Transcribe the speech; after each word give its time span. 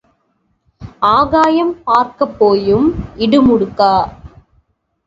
ஆகாயம் 1.09 1.83
பார்க்கப் 1.83 2.35
போயும் 2.39 2.89
இடுமுடுக்கா? 3.17 3.93